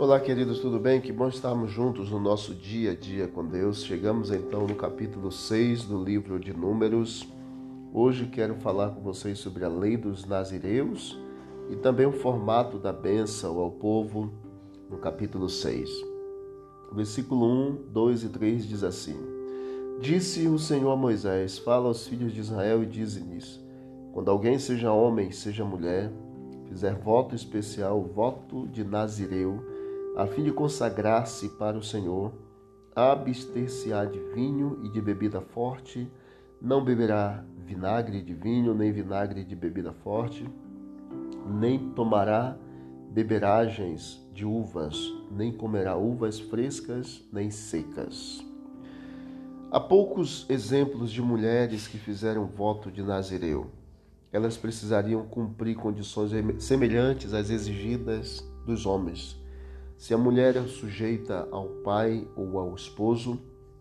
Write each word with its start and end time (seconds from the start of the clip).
Olá, 0.00 0.18
queridos, 0.18 0.60
tudo 0.60 0.80
bem? 0.80 0.98
Que 0.98 1.12
bom 1.12 1.28
estarmos 1.28 1.70
juntos 1.70 2.10
no 2.10 2.18
nosso 2.18 2.54
dia 2.54 2.92
a 2.92 2.94
dia 2.94 3.28
com 3.28 3.44
Deus. 3.44 3.84
Chegamos 3.84 4.30
então 4.30 4.66
no 4.66 4.74
capítulo 4.74 5.30
6 5.30 5.84
do 5.84 6.02
livro 6.02 6.40
de 6.40 6.54
Números. 6.54 7.28
Hoje 7.92 8.24
quero 8.24 8.54
falar 8.54 8.92
com 8.92 9.02
vocês 9.02 9.38
sobre 9.38 9.62
a 9.62 9.68
lei 9.68 9.98
dos 9.98 10.24
nazireus 10.24 11.20
e 11.68 11.76
também 11.76 12.06
o 12.06 12.12
formato 12.12 12.78
da 12.78 12.94
bênção 12.94 13.58
ao 13.58 13.70
povo 13.70 14.32
no 14.88 14.96
capítulo 14.96 15.50
6. 15.50 15.90
Versículo 16.94 17.44
1, 17.44 17.92
2 17.92 18.24
e 18.24 18.28
3 18.30 18.66
diz 18.66 18.82
assim: 18.82 19.20
Disse 20.00 20.48
o 20.48 20.58
Senhor 20.58 20.92
a 20.92 20.96
Moisés: 20.96 21.58
Fala 21.58 21.88
aos 21.88 22.06
filhos 22.06 22.32
de 22.32 22.40
Israel 22.40 22.82
e 22.82 22.86
dize-lhes: 22.86 23.60
Quando 24.14 24.30
alguém, 24.30 24.58
seja 24.58 24.94
homem, 24.94 25.30
seja 25.30 25.62
mulher, 25.62 26.10
fizer 26.70 26.94
voto 26.94 27.34
especial, 27.34 28.00
voto 28.00 28.66
de 28.66 28.82
Nazireu, 28.82 29.69
a 30.20 30.26
fim 30.26 30.42
de 30.42 30.52
consagrar-se 30.52 31.48
para 31.48 31.78
o 31.78 31.82
Senhor, 31.82 32.32
abster-se-á 32.94 34.04
de 34.04 34.18
vinho 34.34 34.78
e 34.84 34.90
de 34.90 35.00
bebida 35.00 35.40
forte, 35.40 36.06
não 36.60 36.84
beberá 36.84 37.42
vinagre 37.64 38.20
de 38.20 38.34
vinho, 38.34 38.74
nem 38.74 38.92
vinagre 38.92 39.42
de 39.42 39.56
bebida 39.56 39.94
forte, 39.94 40.46
nem 41.46 41.90
tomará 41.92 42.54
beberagens 43.10 44.20
de 44.34 44.44
uvas, 44.44 44.94
nem 45.30 45.50
comerá 45.50 45.96
uvas 45.96 46.38
frescas 46.38 47.26
nem 47.32 47.50
secas. 47.50 48.44
Há 49.70 49.80
poucos 49.80 50.44
exemplos 50.50 51.10
de 51.10 51.22
mulheres 51.22 51.88
que 51.88 51.96
fizeram 51.96 52.44
voto 52.44 52.90
de 52.90 53.02
Nazireu 53.02 53.70
elas 54.32 54.56
precisariam 54.56 55.26
cumprir 55.26 55.74
condições 55.76 56.30
semelhantes 56.62 57.34
às 57.34 57.50
exigidas 57.50 58.48
dos 58.64 58.86
homens. 58.86 59.40
Se 60.00 60.14
a 60.14 60.18
mulher 60.18 60.56
é 60.56 60.62
sujeita 60.62 61.46
ao 61.50 61.66
pai 61.84 62.26
ou 62.34 62.58
ao 62.58 62.74
esposo, 62.74 63.38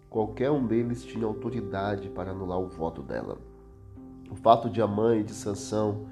qualquer 0.09 0.51
um 0.51 0.67
deles 0.67 1.05
tinha 1.05 1.25
autoridade 1.25 2.09
para 2.09 2.31
anular 2.31 2.59
o 2.59 2.67
voto 2.67 3.01
dela. 3.01 3.37
O 4.29 4.35
fato 4.35 4.69
de 4.69 4.81
a 4.81 4.85
mãe 4.85 5.23
de 5.23 5.31
Sansão 5.31 6.07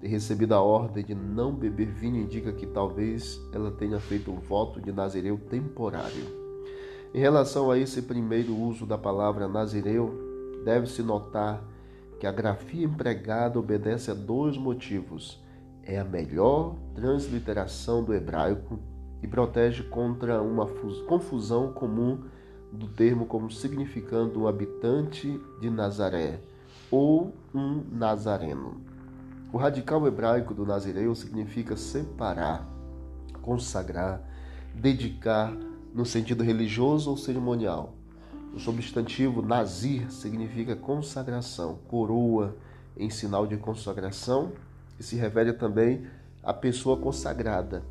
ter 0.00 0.08
recebido 0.08 0.54
a 0.54 0.62
ordem 0.62 1.04
de 1.04 1.14
não 1.14 1.54
beber 1.54 1.88
vinho 1.88 2.22
indica 2.22 2.54
que 2.54 2.66
talvez 2.66 3.38
ela 3.52 3.70
tenha 3.70 4.00
feito 4.00 4.30
um 4.30 4.40
voto 4.40 4.80
de 4.80 4.90
nazireu 4.92 5.36
temporário. 5.36 6.24
Em 7.12 7.20
relação 7.20 7.70
a 7.70 7.76
esse 7.76 8.00
primeiro 8.00 8.56
uso 8.56 8.86
da 8.86 8.96
palavra 8.96 9.46
nazireu, 9.46 10.62
deve-se 10.64 11.02
notar 11.02 11.62
que 12.18 12.26
a 12.26 12.32
grafia 12.32 12.86
empregada 12.86 13.58
obedece 13.58 14.10
a 14.10 14.14
dois 14.14 14.56
motivos. 14.56 15.38
É 15.82 15.98
a 15.98 16.04
melhor 16.04 16.76
transliteração 16.94 18.02
do 18.02 18.14
hebraico 18.14 18.78
e 19.22 19.26
protege 19.26 19.82
contra 19.84 20.40
uma 20.42 20.66
confusão 21.06 21.72
comum 21.72 22.18
do 22.72 22.86
termo 22.88 23.26
como 23.26 23.50
significando 23.50 24.42
um 24.42 24.48
habitante 24.48 25.40
de 25.60 25.68
Nazaré 25.68 26.40
ou 26.90 27.34
um 27.54 27.82
nazareno. 27.92 28.80
O 29.52 29.58
radical 29.58 30.06
hebraico 30.06 30.54
do 30.54 30.64
nazireu 30.64 31.14
significa 31.14 31.76
separar, 31.76 32.68
consagrar, 33.42 34.22
dedicar 34.74 35.52
no 35.92 36.06
sentido 36.06 36.44
religioso 36.44 37.10
ou 37.10 37.16
cerimonial. 37.16 37.94
O 38.54 38.58
substantivo 38.58 39.42
nazir 39.42 40.10
significa 40.10 40.74
consagração, 40.74 41.78
coroa 41.88 42.56
em 42.96 43.10
sinal 43.10 43.46
de 43.46 43.56
consagração, 43.56 44.52
e 44.98 45.02
se 45.02 45.16
refere 45.16 45.52
também 45.52 46.06
à 46.42 46.52
pessoa 46.52 46.96
consagrada. 46.96 47.82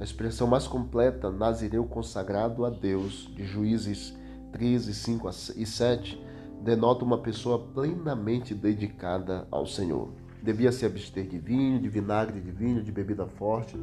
A 0.00 0.02
expressão 0.02 0.46
mais 0.46 0.66
completa, 0.66 1.30
nazireu 1.30 1.84
consagrado 1.84 2.64
a 2.64 2.70
Deus, 2.70 3.30
de 3.36 3.44
Juízes 3.44 4.16
13, 4.50 4.94
5 4.94 5.28
e 5.56 5.66
7, 5.66 6.18
denota 6.62 7.04
uma 7.04 7.18
pessoa 7.18 7.58
plenamente 7.58 8.54
dedicada 8.54 9.46
ao 9.50 9.66
Senhor. 9.66 10.08
Devia 10.42 10.72
se 10.72 10.86
abster 10.86 11.28
de 11.28 11.38
vinho, 11.38 11.78
de 11.78 11.90
vinagre 11.90 12.40
de 12.40 12.50
vinho, 12.50 12.82
de 12.82 12.90
bebida 12.90 13.26
forte. 13.26 13.76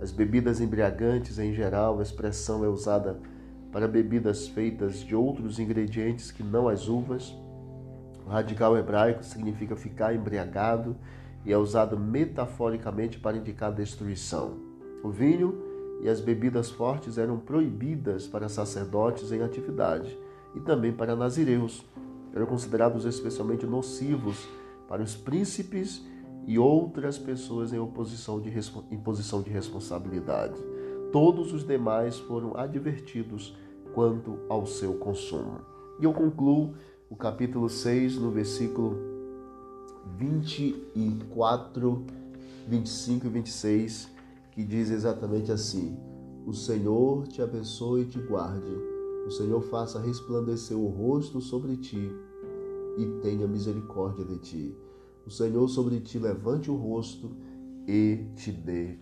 As 0.00 0.10
bebidas 0.10 0.58
embriagantes, 0.58 1.38
em 1.38 1.52
geral, 1.52 1.98
a 1.98 2.02
expressão 2.02 2.64
é 2.64 2.68
usada 2.68 3.20
para 3.70 3.86
bebidas 3.86 4.48
feitas 4.48 5.00
de 5.00 5.14
outros 5.14 5.58
ingredientes 5.58 6.30
que 6.30 6.42
não 6.42 6.66
as 6.66 6.88
uvas. 6.88 7.36
O 8.24 8.30
radical 8.30 8.74
hebraico 8.74 9.22
significa 9.22 9.76
ficar 9.76 10.14
embriagado 10.14 10.96
e 11.44 11.52
é 11.52 11.58
usado 11.58 11.98
metaforicamente 11.98 13.18
para 13.18 13.36
indicar 13.36 13.70
destruição. 13.70 14.65
O 15.06 15.10
vinho 15.10 15.62
e 16.00 16.08
as 16.08 16.20
bebidas 16.20 16.68
fortes 16.68 17.16
eram 17.16 17.38
proibidas 17.38 18.26
para 18.26 18.48
sacerdotes 18.48 19.30
em 19.30 19.40
atividade 19.40 20.18
e 20.52 20.58
também 20.58 20.92
para 20.92 21.14
nazireus. 21.14 21.84
Eram 22.34 22.44
considerados 22.44 23.04
especialmente 23.04 23.64
nocivos 23.64 24.48
para 24.88 25.04
os 25.04 25.14
príncipes 25.14 26.04
e 26.44 26.58
outras 26.58 27.18
pessoas 27.18 27.72
em, 27.72 27.78
oposição 27.78 28.40
de, 28.40 28.52
em 28.90 28.98
posição 28.98 29.42
de 29.42 29.48
responsabilidade. 29.48 30.60
Todos 31.12 31.52
os 31.52 31.64
demais 31.64 32.18
foram 32.18 32.56
advertidos 32.56 33.56
quanto 33.94 34.40
ao 34.48 34.66
seu 34.66 34.94
consumo. 34.94 35.60
E 36.00 36.04
eu 36.04 36.12
concluo 36.12 36.74
o 37.08 37.14
capítulo 37.14 37.68
6 37.68 38.16
no 38.16 38.32
versículo 38.32 38.98
24, 40.18 42.04
25 42.66 43.26
e 43.26 43.30
26, 43.30 44.15
que 44.56 44.64
diz 44.64 44.90
exatamente 44.90 45.52
assim: 45.52 45.98
O 46.46 46.54
Senhor 46.54 47.28
te 47.28 47.42
abençoe 47.42 48.02
e 48.02 48.06
te 48.06 48.18
guarde. 48.18 48.72
O 49.26 49.30
Senhor 49.30 49.60
faça 49.60 50.00
resplandecer 50.00 50.76
o 50.76 50.88
rosto 50.88 51.42
sobre 51.42 51.76
ti 51.76 52.10
e 52.96 53.06
tenha 53.20 53.46
misericórdia 53.46 54.24
de 54.24 54.38
ti. 54.38 54.74
O 55.26 55.30
Senhor 55.30 55.68
sobre 55.68 56.00
ti 56.00 56.18
levante 56.18 56.70
o 56.70 56.74
rosto 56.74 57.36
e 57.86 58.24
te 58.34 58.50
dê 58.50 58.98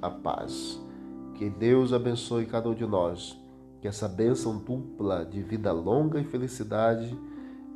a 0.00 0.08
paz. 0.08 0.80
Que 1.34 1.50
Deus 1.50 1.92
abençoe 1.92 2.46
cada 2.46 2.70
um 2.70 2.74
de 2.74 2.86
nós 2.86 3.38
que 3.82 3.88
essa 3.88 4.08
bênção 4.08 4.56
dupla 4.56 5.26
de 5.26 5.42
vida 5.42 5.70
longa 5.72 6.18
e 6.18 6.24
felicidade, 6.24 7.14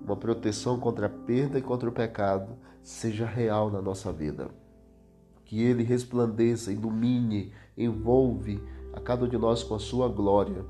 uma 0.03 0.16
proteção 0.16 0.80
contra 0.80 1.06
a 1.06 1.10
perda 1.10 1.59
e 1.59 1.62
contra 1.62 1.86
o 1.86 1.92
pecado, 1.92 2.56
seja 2.82 3.26
real 3.26 3.70
na 3.70 3.82
nossa 3.82 4.10
vida. 4.10 4.48
Que 5.50 5.61
ele 5.61 5.83
resplandeça, 5.83 6.71
ilumine, 6.71 7.53
envolve 7.77 8.62
a 8.93 9.00
cada 9.00 9.25
um 9.25 9.28
de 9.28 9.37
nós 9.37 9.65
com 9.65 9.75
a 9.75 9.81
sua 9.81 10.06
glória. 10.06 10.65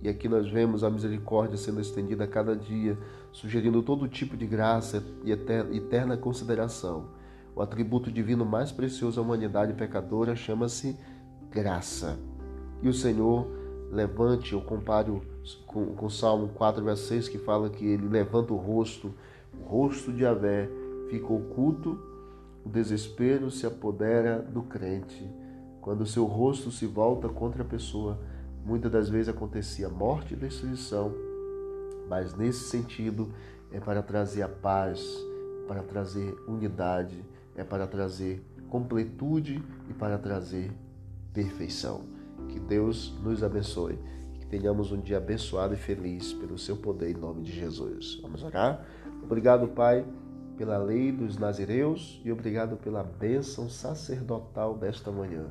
E 0.00 0.08
aqui 0.08 0.30
nós 0.30 0.50
vemos 0.50 0.82
a 0.82 0.88
misericórdia 0.88 1.58
sendo 1.58 1.78
estendida 1.78 2.24
a 2.24 2.26
cada 2.26 2.56
dia, 2.56 2.96
sugerindo 3.30 3.82
todo 3.82 4.08
tipo 4.08 4.34
de 4.34 4.46
graça 4.46 5.04
e 5.26 5.30
eterna 5.30 6.16
consideração. 6.16 7.08
O 7.54 7.60
atributo 7.60 8.10
divino 8.10 8.46
mais 8.46 8.72
precioso 8.72 9.20
à 9.20 9.22
humanidade 9.22 9.74
pecadora 9.74 10.34
chama-se 10.34 10.96
graça. 11.50 12.18
E 12.82 12.88
o 12.88 12.94
Senhor 12.94 13.46
levante, 13.92 14.54
eu 14.54 14.62
comparo 14.62 15.20
com, 15.66 15.94
com 15.94 16.06
o 16.06 16.10
Salmo 16.10 16.48
4, 16.54 16.82
verso 16.82 17.08
6, 17.08 17.28
que 17.28 17.36
fala 17.36 17.68
que 17.68 17.84
ele 17.84 18.08
levanta 18.08 18.54
o 18.54 18.56
rosto, 18.56 19.12
o 19.52 19.62
rosto 19.64 20.10
de 20.10 20.24
Avé 20.24 20.66
fica 21.10 21.30
oculto, 21.30 22.13
o 22.64 22.68
desespero 22.68 23.50
se 23.50 23.66
apodera 23.66 24.40
do 24.40 24.62
crente. 24.62 25.28
Quando 25.80 26.06
seu 26.06 26.24
rosto 26.24 26.70
se 26.70 26.86
volta 26.86 27.28
contra 27.28 27.62
a 27.62 27.66
pessoa, 27.66 28.18
muitas 28.64 28.90
das 28.90 29.08
vezes 29.08 29.28
acontecia 29.28 29.88
morte 29.88 30.32
e 30.32 30.36
destruição, 30.36 31.12
mas 32.08 32.34
nesse 32.34 32.68
sentido 32.70 33.30
é 33.70 33.78
para 33.78 34.02
trazer 34.02 34.42
a 34.42 34.48
paz, 34.48 35.04
para 35.68 35.82
trazer 35.82 36.34
unidade, 36.48 37.22
é 37.54 37.62
para 37.62 37.86
trazer 37.86 38.42
completude 38.68 39.62
e 39.88 39.92
para 39.92 40.16
trazer 40.16 40.72
perfeição. 41.32 42.02
Que 42.48 42.58
Deus 42.58 43.14
nos 43.22 43.42
abençoe. 43.42 43.98
Que 44.34 44.46
tenhamos 44.46 44.92
um 44.92 45.00
dia 45.00 45.18
abençoado 45.18 45.74
e 45.74 45.76
feliz 45.76 46.32
pelo 46.32 46.58
seu 46.58 46.76
poder 46.76 47.10
em 47.10 47.18
nome 47.18 47.42
de 47.42 47.52
Jesus. 47.52 48.18
Vamos 48.22 48.42
orar? 48.42 48.84
Obrigado, 49.22 49.68
Pai, 49.68 50.04
pela 50.56 50.78
lei 50.78 51.12
dos 51.12 51.36
nazireus 51.36 52.20
e 52.24 52.32
obrigado 52.32 52.76
pela 52.76 53.02
bênção 53.02 53.68
sacerdotal 53.68 54.76
desta 54.76 55.10
manhã. 55.10 55.46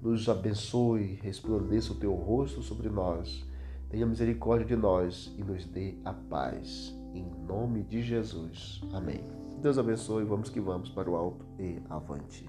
Nos 0.00 0.28
abençoe, 0.28 1.18
resplandeça 1.22 1.92
o 1.92 1.96
teu 1.96 2.14
rosto 2.14 2.62
sobre 2.62 2.88
nós. 2.88 3.44
Tenha 3.88 4.06
misericórdia 4.06 4.66
de 4.66 4.76
nós 4.76 5.34
e 5.36 5.42
nos 5.42 5.64
dê 5.64 5.94
a 6.04 6.12
paz. 6.12 6.94
Em 7.14 7.24
nome 7.46 7.82
de 7.82 8.02
Jesus. 8.02 8.82
Amém. 8.92 9.20
Deus 9.62 9.78
abençoe. 9.78 10.24
Vamos 10.24 10.50
que 10.50 10.60
vamos 10.60 10.90
para 10.90 11.10
o 11.10 11.16
alto 11.16 11.44
e 11.58 11.80
avante. 11.88 12.46